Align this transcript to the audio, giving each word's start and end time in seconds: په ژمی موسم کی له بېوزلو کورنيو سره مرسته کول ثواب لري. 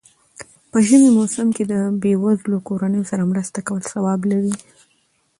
په 0.71 0.77
ژمی 0.87 1.09
موسم 1.17 1.47
کی 1.55 1.63
له 1.71 1.79
بېوزلو 2.01 2.57
کورنيو 2.67 3.09
سره 3.11 3.29
مرسته 3.31 3.59
کول 3.67 3.83
ثواب 3.93 4.21
لري. 4.31 4.53